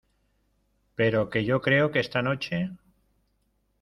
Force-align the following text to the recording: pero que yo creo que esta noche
pero 0.95 1.29
que 1.29 1.45
yo 1.45 1.61
creo 1.61 1.91
que 1.91 1.99
esta 1.99 2.23
noche 2.23 2.71